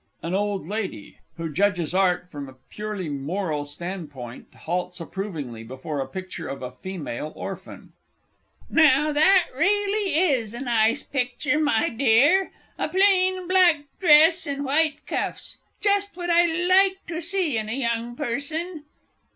[0.23, 6.07] AN OLD LADY (who judges Art from a purely Moral Standpoint, halts approvingly before a
[6.07, 7.93] picture of a female orphan).
[8.67, 15.05] Now that really is a nice picture, my dear a plain black dress and white
[15.05, 18.85] cuffs just what I like to see in a young person!